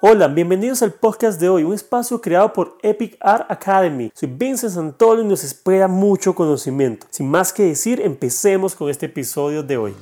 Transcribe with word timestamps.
Hola, 0.00 0.28
bienvenidos 0.28 0.80
al 0.82 0.92
podcast 0.92 1.40
de 1.40 1.48
hoy, 1.48 1.64
un 1.64 1.74
espacio 1.74 2.20
creado 2.20 2.52
por 2.52 2.78
Epic 2.84 3.16
Art 3.18 3.50
Academy. 3.50 4.12
Soy 4.14 4.28
Vincent 4.32 4.72
Santoro 4.72 5.22
y 5.22 5.24
nos 5.24 5.42
espera 5.42 5.88
mucho 5.88 6.36
conocimiento. 6.36 7.08
Sin 7.10 7.28
más 7.28 7.52
que 7.52 7.64
decir, 7.64 8.00
empecemos 8.00 8.76
con 8.76 8.90
este 8.90 9.06
episodio 9.06 9.64
de 9.64 9.76
hoy. 9.76 9.94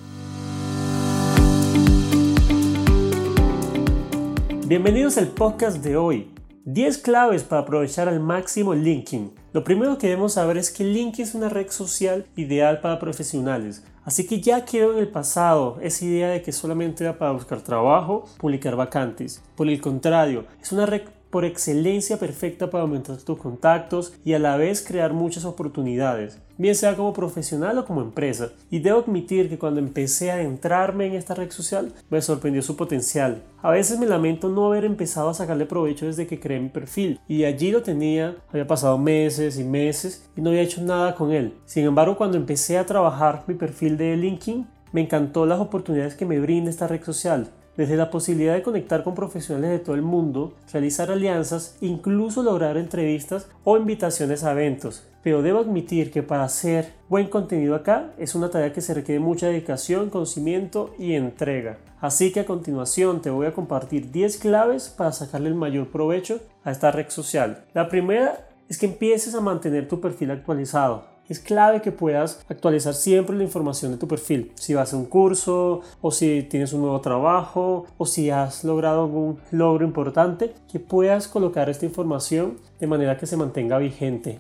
Bienvenidos 4.67 5.17
al 5.17 5.29
podcast 5.29 5.79
de 5.79 5.97
hoy. 5.97 6.36
10 6.69 6.99
claves 6.99 7.45
para 7.45 7.63
aprovechar 7.63 8.09
al 8.09 8.19
máximo 8.19 8.75
LinkedIn. 8.75 9.31
Lo 9.53 9.63
primero 9.63 9.99
que 9.99 10.09
debemos 10.09 10.33
saber 10.33 10.57
es 10.57 10.73
que 10.73 10.83
LinkedIn 10.83 11.25
es 11.25 11.35
una 11.37 11.49
red 11.49 11.71
social 11.71 12.27
ideal 12.35 12.81
para 12.81 12.99
profesionales. 12.99 13.85
Así 14.05 14.27
que 14.27 14.41
ya 14.41 14.65
quedó 14.65 14.93
en 14.93 14.99
el 14.99 15.07
pasado 15.07 15.79
esa 15.81 16.05
idea 16.05 16.31
de 16.31 16.43
que 16.43 16.51
solamente 16.51 17.05
era 17.05 17.19
para 17.19 17.31
buscar 17.31 17.61
trabajo, 17.61 18.25
publicar 18.39 18.75
vacantes. 18.75 19.45
Por 19.55 19.69
el 19.69 19.81
contrario, 19.81 20.45
es 20.61 20.73
una 20.73 20.87
red 20.87 21.03
por 21.37 21.45
excelencia 21.45 22.17
perfecta 22.17 22.71
para 22.71 22.85
aumentar 22.85 23.19
tus 23.19 23.37
contactos 23.37 24.15
y 24.25 24.33
a 24.33 24.39
la 24.39 24.57
vez 24.57 24.81
crear 24.81 25.13
muchas 25.13 25.45
oportunidades, 25.45 26.41
bien 26.57 26.75
sea 26.75 26.97
como 26.97 27.13
profesional 27.13 27.77
o 27.77 27.85
como 27.85 28.01
empresa. 28.01 28.53
Y 28.71 28.79
debo 28.79 29.01
admitir 29.01 29.51
que 29.51 29.59
cuando 29.59 29.79
empecé 29.79 30.31
a 30.31 30.41
entrarme 30.41 31.09
en 31.09 31.13
esta 31.13 31.35
red 31.35 31.51
social 31.51 31.93
me 32.09 32.23
sorprendió 32.23 32.63
su 32.63 32.75
potencial. 32.75 33.43
A 33.61 33.71
veces 33.71 33.99
me 33.99 34.07
lamento 34.07 34.49
no 34.49 34.65
haber 34.65 34.87
empezado 34.87 35.29
a 35.29 35.35
sacarle 35.35 35.67
provecho 35.67 36.07
desde 36.07 36.27
que 36.27 36.41
creé 36.41 36.59
mi 36.59 36.71
perfil 36.71 37.21
y 37.29 37.45
allí 37.45 37.71
lo 37.71 37.83
tenía, 37.83 38.39
había 38.49 38.67
pasado 38.67 38.97
meses 38.97 39.59
y 39.59 39.65
meses 39.65 40.27
y 40.39 40.41
no 40.41 40.49
había 40.49 40.63
hecho 40.63 40.81
nada 40.81 41.15
con 41.15 41.33
él. 41.33 41.53
Sin 41.67 41.85
embargo, 41.85 42.17
cuando 42.17 42.39
empecé 42.39 42.79
a 42.79 42.87
trabajar 42.87 43.45
mi 43.47 43.57
perfil 43.57 43.99
de 43.99 44.17
LinkedIn, 44.17 44.67
me 44.91 45.03
encantó 45.03 45.45
las 45.45 45.61
oportunidades 45.61 46.15
que 46.15 46.25
me 46.25 46.41
brinda 46.41 46.71
esta 46.71 46.89
red 46.89 47.05
social 47.05 47.51
desde 47.77 47.97
la 47.97 48.11
posibilidad 48.11 48.55
de 48.55 48.63
conectar 48.63 49.05
con 49.05 49.15
profesionales 49.15 49.71
de 49.71 49.79
todo 49.79 49.95
el 49.95 50.03
mundo, 50.03 50.55
realizar 50.73 51.11
alianzas, 51.11 51.77
incluso 51.81 52.43
lograr 52.43 52.77
entrevistas 52.77 53.49
o 53.65 53.77
invitaciones 53.77 54.45
a 54.45 54.53
eventos. 54.53 55.05
Pero 55.23 55.43
debo 55.43 55.59
admitir 55.59 56.13
que 56.13 56.23
para 56.23 56.45
hacer 56.45 56.93
buen 57.09 57.27
contenido 57.29 57.75
acá 57.75 58.13
es 58.17 58.35
una 58.35 58.49
tarea 58.49 58.73
que 58.73 58.81
se 58.81 58.95
requiere 58.95 59.21
mucha 59.21 59.49
dedicación, 59.49 60.09
conocimiento 60.09 60.95
y 60.99 61.15
entrega. 61.15 61.79
Así 62.01 62.33
que 62.33 62.41
a 62.41 62.47
continuación 62.47 63.23
te 63.23 63.31
voy 63.31 63.47
a 63.47 63.53
compartir 63.53 64.13
10 64.13 64.37
claves 64.39 64.89
para 64.89 65.13
sacarle 65.13 65.49
el 65.49 65.55
mayor 65.55 65.89
provecho 65.89 66.41
a 66.63 66.71
esta 66.71 66.93
red 66.93 67.09
social. 67.09 67.65
La 67.75 67.89
primera 67.89 68.47
es 68.69 68.79
que 68.79 68.87
empieces 68.87 69.35
a 69.35 69.41
mantener 69.41 69.89
tu 69.89 70.01
perfil 70.01 70.31
actualizado 70.31 71.16
es 71.29 71.41
clave 71.41 71.83
que 71.83 71.93
puedas 71.93 72.45
actualizar 72.49 72.95
siempre 72.95 73.37
la 73.37 73.45
información 73.45 73.93
de 73.93 73.99
tu 73.99 74.07
perfil. 74.07 74.53
Si 74.55 74.75
vas 74.75 74.93
a 74.93 74.97
un 74.97 75.07
curso 75.07 75.81
o 76.01 76.11
si 76.11 76.43
tienes 76.43 76.73
un 76.73 76.83
nuevo 76.83 77.01
trabajo 77.01 77.87
o 77.99 78.07
si 78.07 78.31
has 78.31 78.65
logrado 78.65 79.03
algún 79.03 79.39
logro 79.51 79.85
importante, 79.85 80.55
que 80.71 80.81
puedas 80.81 81.29
colocar 81.29 81.69
esta 81.69 81.87
información 81.87 82.59
de 82.79 82.87
manera 82.87 83.17
que 83.17 83.27
se 83.27 83.37
mantenga 83.37 83.79
vigente. 83.79 84.39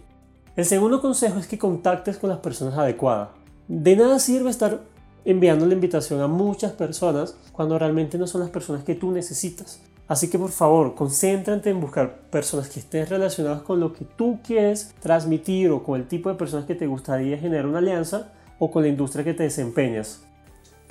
El 0.55 0.65
segundo 0.65 1.01
consejo 1.01 1.39
es 1.39 1.47
que 1.47 1.59
contactes 1.59 2.19
con 2.19 2.31
las 2.31 2.39
personas 2.39 2.79
adecuadas. 2.79 3.29
De 3.69 3.97
nada 3.97 4.19
sirve 4.19 4.49
estar 4.49 4.81
enviando 5.25 5.67
la 5.67 5.75
invitación 5.75 6.21
a 6.21 6.29
muchas 6.29 6.73
personas 6.73 7.37
cuando 7.53 7.79
realmente 7.79 8.17
no 8.17 8.27
son 8.27 8.43
las 8.43 8.51
personas 8.51 8.85
que 8.85 8.95
tú 8.95 9.11
necesitas. 9.11 9.83
Así 10.09 10.31
que 10.31 10.39
por 10.39 10.51
favor, 10.51 10.95
concéntrate 10.95 11.71
en 11.71 11.81
buscar 11.81 12.19
personas 12.31 12.69
que 12.69 12.79
estén 12.79 13.07
relacionadas 13.07 13.63
con 13.63 13.81
lo 13.81 13.93
que 13.93 14.05
tú 14.05 14.39
quieres 14.45 14.95
transmitir 15.01 15.71
o 15.71 15.83
con 15.83 16.01
el 16.01 16.07
tipo 16.07 16.29
de 16.29 16.37
personas 16.37 16.67
que 16.67 16.77
te 16.77 16.87
gustaría 16.87 17.39
generar 17.39 17.67
una 17.67 17.79
alianza 17.79 18.33
o 18.59 18.71
con 18.71 18.83
la 18.83 18.89
industria 18.89 19.25
que 19.25 19.35
te 19.35 19.43
desempeñas. 19.43 20.23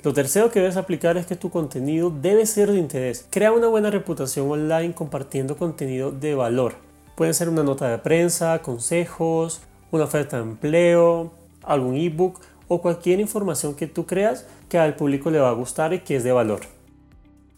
Lo 0.02 0.12
tercero 0.12 0.50
que 0.50 0.60
debes 0.60 0.76
aplicar 0.76 1.16
es 1.16 1.26
que 1.26 1.34
tu 1.34 1.50
contenido 1.50 2.10
debe 2.10 2.44
ser 2.46 2.70
de 2.70 2.78
interés. 2.78 3.26
Crea 3.30 3.52
una 3.52 3.68
buena 3.68 3.90
reputación 3.90 4.50
online 4.50 4.94
compartiendo 4.94 5.56
contenido 5.56 6.12
de 6.12 6.34
valor. 6.34 6.74
Puede 7.16 7.32
ser 7.32 7.48
una 7.48 7.62
nota 7.62 7.88
de 7.88 7.98
prensa, 7.98 8.60
consejos, 8.60 9.62
una 9.90 10.04
oferta 10.04 10.36
de 10.36 10.42
empleo, 10.42 11.32
algún 11.62 11.96
ebook 11.96 12.38
o 12.68 12.82
cualquier 12.82 13.18
información 13.20 13.74
que 13.74 13.86
tú 13.86 14.06
creas 14.06 14.46
que 14.68 14.78
al 14.78 14.94
público 14.94 15.30
le 15.30 15.40
va 15.40 15.48
a 15.48 15.54
gustar 15.54 15.94
y 15.94 16.00
que 16.00 16.16
es 16.16 16.24
de 16.24 16.32
valor. 16.32 16.75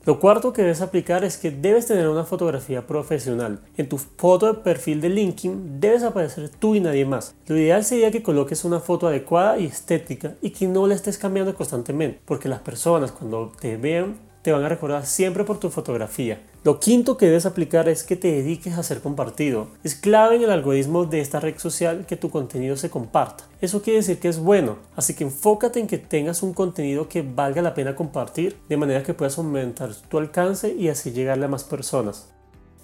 Lo 0.09 0.21
cuarto 0.21 0.55
que 0.55 0.63
debes 0.63 0.81
aplicar 0.81 1.23
es 1.23 1.37
que 1.37 1.51
debes 1.51 1.85
tener 1.85 2.09
una 2.09 2.25
fotografía 2.25 2.87
profesional. 2.87 3.61
En 3.77 3.91
tu 3.91 3.99
foto 3.99 4.47
de 4.47 4.55
perfil 4.55 5.03
de 5.03 5.11
LinkedIn 5.11 5.81
debes 5.81 6.03
aparecer 6.03 6.49
tú 6.49 6.75
y 6.75 6.81
nadie 6.81 7.05
más. 7.05 7.35
Lo 7.47 7.59
ideal 7.59 7.85
sería 7.85 8.11
que 8.11 8.23
coloques 8.23 8.65
una 8.65 8.81
foto 8.81 9.07
adecuada 9.07 9.59
y 9.59 9.67
estética 9.67 10.37
y 10.41 10.49
que 10.49 10.67
no 10.67 10.87
la 10.87 10.95
estés 10.95 11.19
cambiando 11.19 11.55
constantemente, 11.55 12.23
porque 12.25 12.49
las 12.49 12.61
personas 12.61 13.13
cuando 13.13 13.53
te 13.61 13.77
vean 13.77 14.17
te 14.49 14.53
van 14.53 14.65
a 14.65 14.71
recordar 14.71 15.05
siempre 15.05 15.45
por 15.45 15.61
tu 15.61 15.69
fotografía. 15.69 16.41
Lo 16.65 16.81
quinto 16.81 17.19
que 17.19 17.27
debes 17.27 17.45
aplicar 17.45 17.87
es 17.87 18.03
que 18.03 18.17
te 18.17 18.33
dediques 18.33 18.79
a 18.79 18.83
ser 18.83 19.03
compartido. 19.03 19.69
Es 19.85 19.95
clave 19.95 20.37
en 20.37 20.43
el 20.43 20.51
algoritmo 20.51 21.05
de 21.05 21.21
esta 21.21 21.39
red 21.39 21.59
social 21.59 22.07
que 22.07 22.17
tu 22.17 22.31
contenido 22.31 22.75
se 22.79 22.89
comparta. 22.89 23.45
Eso 23.61 23.83
quiere 23.83 23.99
decir 23.99 24.19
que 24.19 24.29
es 24.29 24.39
bueno, 24.39 24.79
así 24.97 25.13
que 25.13 25.25
enfócate 25.25 25.81
en 25.81 25.87
que 25.87 25.99
tengas 25.99 26.43
un 26.43 26.55
contenido 26.55 27.11
que 27.11 27.21
valga 27.21 27.61
la 27.61 27.75
pena 27.75 27.95
compartir 27.95 28.57
de 28.71 28.79
manera 28.79 29.03
que 29.03 29.13
puedas 29.13 29.37
aumentar 29.37 29.91
tu 30.09 30.17
alcance 30.17 30.73
y 30.73 30.89
así 30.89 31.13
llegarle 31.13 31.45
a 31.45 31.49
más 31.49 31.65
personas. 31.65 32.31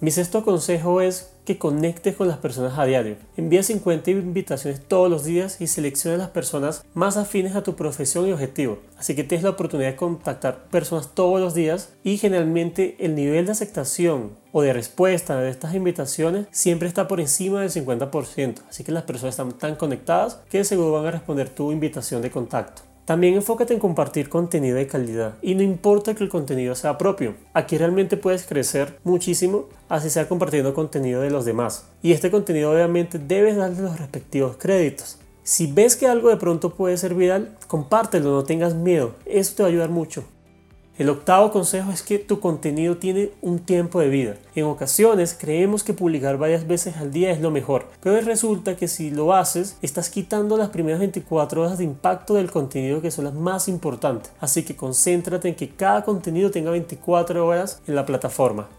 Mi 0.01 0.11
sexto 0.11 0.45
consejo 0.45 1.01
es 1.01 1.31
que 1.45 1.57
conectes 1.57 2.15
con 2.15 2.27
las 2.27 2.37
personas 2.37 2.77
a 2.77 2.85
diario. 2.85 3.17
Envía 3.37 3.63
50 3.63 4.11
invitaciones 4.11 4.81
todos 4.81 5.09
los 5.09 5.23
días 5.23 5.61
y 5.61 5.67
selecciona 5.67 6.17
las 6.17 6.29
personas 6.29 6.83
más 6.93 7.17
afines 7.17 7.55
a 7.55 7.63
tu 7.63 7.75
profesión 7.75 8.27
y 8.27 8.31
objetivo. 8.31 8.79
Así 8.97 9.15
que 9.15 9.23
tienes 9.23 9.43
la 9.43 9.51
oportunidad 9.51 9.91
de 9.91 9.95
contactar 9.95 10.65
personas 10.65 11.13
todos 11.13 11.39
los 11.39 11.53
días 11.53 11.93
y 12.03 12.17
generalmente 12.17 12.97
el 12.99 13.15
nivel 13.15 13.45
de 13.45 13.51
aceptación 13.53 14.31
o 14.51 14.61
de 14.61 14.73
respuesta 14.73 15.39
de 15.39 15.49
estas 15.49 15.75
invitaciones 15.75 16.47
siempre 16.51 16.87
está 16.87 17.07
por 17.07 17.19
encima 17.19 17.61
del 17.61 17.69
50%. 17.69 18.61
Así 18.69 18.83
que 18.83 18.91
las 18.91 19.03
personas 19.03 19.33
están 19.33 19.51
tan 19.53 19.75
conectadas 19.75 20.39
que 20.49 20.63
seguro 20.63 20.93
van 20.93 21.05
a 21.05 21.11
responder 21.11 21.49
tu 21.49 21.71
invitación 21.71 22.21
de 22.21 22.31
contacto. 22.31 22.94
También 23.05 23.35
enfócate 23.35 23.73
en 23.73 23.79
compartir 23.79 24.29
contenido 24.29 24.77
de 24.77 24.87
calidad 24.87 25.35
y 25.43 25.53
no 25.53 25.61
importa 25.61 26.15
que 26.15 26.23
el 26.23 26.29
contenido 26.29 26.73
sea 26.73 26.97
propio. 26.97 27.35
Aquí 27.53 27.77
realmente 27.77 28.17
puedes 28.17 28.45
crecer 28.45 28.97
muchísimo 29.03 29.65
así 29.89 30.09
sea 30.09 30.27
compartiendo 30.27 30.73
contenido 30.73 31.21
de 31.21 31.29
los 31.29 31.45
demás. 31.45 31.85
Y 32.01 32.13
este 32.13 32.31
contenido 32.31 32.71
obviamente 32.71 33.19
debes 33.19 33.57
darle 33.57 33.81
los 33.81 33.99
respectivos 33.99 34.57
créditos. 34.57 35.19
Si 35.43 35.71
ves 35.71 35.95
que 35.95 36.07
algo 36.07 36.29
de 36.29 36.37
pronto 36.37 36.73
puede 36.73 36.97
ser 36.97 37.13
viral, 37.13 37.55
compártelo, 37.67 38.31
no 38.31 38.43
tengas 38.43 38.73
miedo. 38.73 39.13
Eso 39.25 39.53
te 39.55 39.63
va 39.63 39.67
a 39.67 39.71
ayudar 39.71 39.89
mucho. 39.89 40.23
El 40.97 41.09
octavo 41.09 41.51
consejo 41.51 41.91
es 41.91 42.01
que 42.01 42.19
tu 42.19 42.39
contenido 42.39 42.95
tiene 42.95 43.31
un 43.41 43.59
tiempo 43.59 43.99
de 43.99 44.07
vida. 44.07 44.35
En 44.55 44.63
ocasiones 44.63 45.35
creemos 45.37 45.83
que 45.83 45.93
publicar 45.93 46.37
varias 46.37 46.67
veces 46.67 46.95
al 46.95 47.11
día 47.11 47.31
es 47.31 47.41
lo 47.41 47.51
mejor, 47.51 47.87
pero 47.99 48.21
resulta 48.21 48.77
que 48.77 48.87
si 48.87 49.09
lo 49.09 49.33
haces, 49.33 49.77
estás 49.81 50.09
quitando 50.09 50.55
las 50.55 50.69
primeras 50.69 51.01
24 51.01 51.63
horas 51.63 51.77
de 51.77 51.83
impacto 51.83 52.35
del 52.35 52.49
contenido 52.49 53.01
que 53.01 53.11
son 53.11 53.25
las 53.25 53.33
más 53.33 53.67
importantes. 53.67 54.31
Así 54.39 54.63
que 54.63 54.77
concéntrate 54.77 55.49
en 55.49 55.55
que 55.55 55.67
cada 55.67 56.05
contenido 56.05 56.49
tenga 56.49 56.71
24 56.71 57.45
horas 57.45 57.81
en 57.87 57.95
la 57.95 58.05
plataforma. 58.05 58.69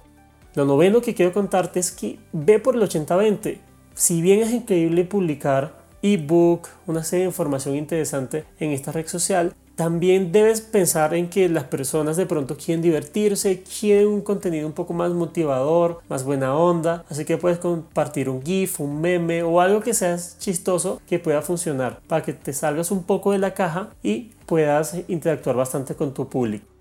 Lo 0.55 0.65
noveno 0.65 1.03
que 1.03 1.15
quiero 1.15 1.35
contarte 1.35 1.81
es 1.81 1.93
que 1.93 2.19
ve 2.33 2.59
por 2.59 2.77
el 2.77 2.83
80-20. 2.83 3.59
Si 3.93 4.23
bien 4.23 4.41
es 4.41 4.53
increíble 4.53 5.05
publicar 5.05 5.85
ebook, 6.01 6.69
una 6.87 7.05
serie 7.05 7.25
de 7.25 7.31
información 7.31 7.77
interesante 7.77 8.47
en 8.59 8.71
esta 8.71 8.91
red 8.91 9.07
social, 9.07 9.55
también 9.77 10.33
debes 10.33 10.63
pensar 10.63 11.15
en 11.15 11.29
que 11.29 11.49
las 11.51 11.65
personas 11.65 12.17
de 12.17 12.25
pronto 12.27 12.57
quieren 12.57 12.83
divertirse, 12.83 13.63
quieren 13.63 14.09
un 14.09 14.23
contenido 14.23 14.67
un 14.67 14.73
poco 14.73 14.95
más 14.95 15.13
motivador, 15.13 16.01
más 16.09 16.25
buena 16.25 16.57
onda, 16.57 17.05
así 17.11 17.27
que 17.27 17.37
puedes 17.37 17.59
compartir 17.59 18.31
un 18.31 18.43
GIF, 18.43 18.81
un 18.81 19.01
meme 19.03 19.43
o 19.43 19.61
algo 19.61 19.81
que 19.81 19.95
sea 19.95 20.17
chistoso 20.39 21.01
que 21.07 21.19
pueda 21.19 21.43
funcionar 21.43 22.01
para 22.09 22.23
que 22.23 22.33
te 22.33 22.55
salgas 22.55 22.91
un 22.91 23.05
poco 23.05 23.33
de 23.33 23.39
la 23.39 23.53
caja 23.53 23.91
y 24.03 24.31
puedas 24.47 24.97
interactuar 25.09 25.57
bastante 25.57 25.95
con 25.95 26.15
tu 26.15 26.29
público. 26.29 26.76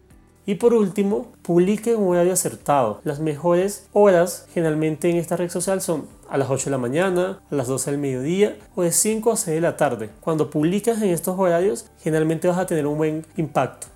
Y 0.47 0.55
por 0.55 0.73
último, 0.73 1.31
publique 1.41 1.95
un 1.95 2.09
horario 2.09 2.33
acertado. 2.33 3.01
Las 3.03 3.19
mejores 3.19 3.87
horas 3.93 4.47
generalmente 4.53 5.09
en 5.09 5.17
esta 5.17 5.37
red 5.37 5.49
social 5.49 5.81
son 5.81 6.05
a 6.29 6.37
las 6.37 6.49
8 6.49 6.65
de 6.65 6.71
la 6.71 6.77
mañana, 6.77 7.39
a 7.49 7.55
las 7.55 7.67
12 7.67 7.91
del 7.91 7.99
mediodía 7.99 8.55
o 8.75 8.83
de 8.83 8.91
5 8.91 9.31
a 9.31 9.37
6 9.37 9.55
de 9.55 9.61
la 9.61 9.75
tarde. 9.75 10.09
Cuando 10.21 10.51
publicas 10.51 11.01
en 11.01 11.09
estos 11.09 11.39
horarios, 11.39 11.89
generalmente 11.99 12.47
vas 12.47 12.59
a 12.59 12.67
tener 12.67 12.85
un 12.85 12.97
buen 12.97 13.25
impacto. 13.37 13.87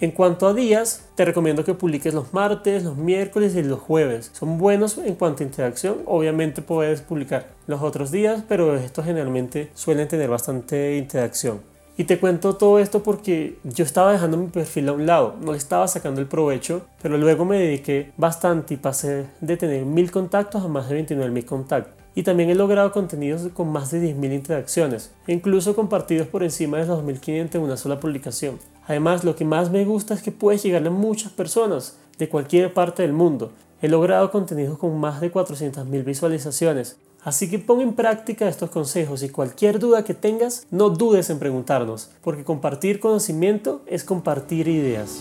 En 0.00 0.12
cuanto 0.12 0.46
a 0.46 0.54
días, 0.54 1.08
te 1.16 1.24
recomiendo 1.24 1.64
que 1.64 1.74
publiques 1.74 2.14
los 2.14 2.32
martes, 2.32 2.84
los 2.84 2.96
miércoles 2.96 3.56
y 3.56 3.64
los 3.64 3.80
jueves. 3.80 4.30
Son 4.32 4.56
buenos 4.56 4.96
en 4.96 5.16
cuanto 5.16 5.42
a 5.42 5.46
interacción. 5.46 5.98
Obviamente 6.06 6.62
puedes 6.62 7.02
publicar 7.02 7.48
los 7.66 7.82
otros 7.82 8.12
días, 8.12 8.44
pero 8.48 8.76
estos 8.76 9.04
generalmente 9.04 9.70
suelen 9.74 10.06
tener 10.06 10.30
bastante 10.30 10.96
interacción. 10.96 11.60
Y 11.98 12.04
te 12.04 12.20
cuento 12.20 12.54
todo 12.54 12.78
esto 12.78 13.02
porque 13.02 13.58
yo 13.64 13.82
estaba 13.82 14.12
dejando 14.12 14.36
mi 14.36 14.46
perfil 14.46 14.88
a 14.88 14.92
un 14.92 15.04
lado, 15.04 15.34
no 15.40 15.52
estaba 15.52 15.88
sacando 15.88 16.20
el 16.20 16.28
provecho, 16.28 16.86
pero 17.02 17.18
luego 17.18 17.44
me 17.44 17.58
dediqué 17.58 18.12
bastante 18.16 18.74
y 18.74 18.76
pasé 18.76 19.26
de 19.40 19.56
tener 19.56 19.84
mil 19.84 20.12
contactos 20.12 20.62
a 20.62 20.68
más 20.68 20.88
de 20.88 20.94
29 20.94 21.32
mil 21.32 21.44
contactos. 21.44 21.94
Y 22.14 22.22
también 22.22 22.50
he 22.50 22.54
logrado 22.54 22.92
contenidos 22.92 23.48
con 23.52 23.72
más 23.72 23.90
de 23.90 24.14
10.000 24.14 24.32
interacciones, 24.32 25.12
incluso 25.26 25.74
compartidos 25.74 26.28
por 26.28 26.44
encima 26.44 26.78
de 26.78 26.86
los 26.86 27.02
2.500 27.02 27.56
en 27.56 27.62
una 27.62 27.76
sola 27.76 27.98
publicación. 27.98 28.60
Además, 28.86 29.24
lo 29.24 29.34
que 29.34 29.44
más 29.44 29.70
me 29.70 29.84
gusta 29.84 30.14
es 30.14 30.22
que 30.22 30.30
puedes 30.30 30.62
llegarle 30.62 30.88
a 30.88 30.92
muchas 30.92 31.32
personas 31.32 31.98
de 32.16 32.28
cualquier 32.28 32.72
parte 32.72 33.02
del 33.02 33.12
mundo. 33.12 33.52
he 33.82 33.88
logrado 33.88 34.30
contenidos 34.30 34.78
con 34.78 34.98
más 34.98 35.20
de 35.20 35.32
400.000 35.32 36.04
visualizaciones. 36.04 36.96
Así 37.28 37.50
que 37.50 37.58
pon 37.58 37.82
en 37.82 37.92
práctica 37.92 38.48
estos 38.48 38.70
consejos 38.70 39.22
y 39.22 39.28
cualquier 39.28 39.78
duda 39.78 40.02
que 40.02 40.14
tengas, 40.14 40.66
no 40.70 40.88
dudes 40.88 41.28
en 41.28 41.38
preguntarnos, 41.38 42.08
porque 42.22 42.42
compartir 42.42 43.00
conocimiento 43.00 43.82
es 43.86 44.02
compartir 44.02 44.66
ideas. 44.66 45.20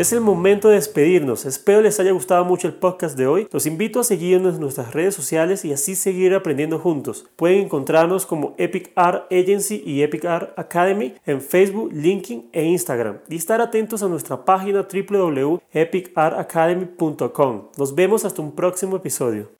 Es 0.00 0.12
el 0.14 0.22
momento 0.22 0.70
de 0.70 0.76
despedirnos. 0.76 1.44
Espero 1.44 1.82
les 1.82 2.00
haya 2.00 2.12
gustado 2.12 2.42
mucho 2.46 2.66
el 2.66 2.72
podcast 2.72 3.18
de 3.18 3.26
hoy. 3.26 3.46
Los 3.52 3.66
invito 3.66 4.00
a 4.00 4.04
seguirnos 4.04 4.54
en 4.54 4.62
nuestras 4.62 4.94
redes 4.94 5.14
sociales 5.14 5.62
y 5.66 5.74
así 5.74 5.94
seguir 5.94 6.32
aprendiendo 6.32 6.78
juntos. 6.78 7.26
Pueden 7.36 7.64
encontrarnos 7.64 8.24
como 8.24 8.54
Epic 8.56 8.92
Art 8.94 9.30
Agency 9.30 9.82
y 9.84 10.00
Epic 10.00 10.24
Art 10.24 10.58
Academy 10.58 11.16
en 11.26 11.42
Facebook, 11.42 11.92
LinkedIn 11.92 12.48
e 12.50 12.64
Instagram. 12.64 13.18
Y 13.28 13.36
estar 13.36 13.60
atentos 13.60 14.02
a 14.02 14.08
nuestra 14.08 14.42
página 14.42 14.88
www.epicartacademy.com. 14.90 17.64
Nos 17.76 17.94
vemos 17.94 18.24
hasta 18.24 18.40
un 18.40 18.52
próximo 18.52 18.96
episodio. 18.96 19.59